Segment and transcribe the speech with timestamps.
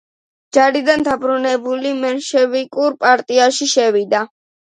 [0.57, 4.23] ჯარიდან დაბრუნებული მენშევიკურ პარტიაში შევიდა.